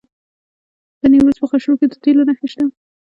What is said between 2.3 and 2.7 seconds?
شته.